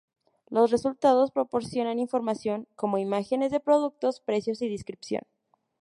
[0.49, 5.21] Los resultados proporcionan información, como imágenes de productos, precios y descripción.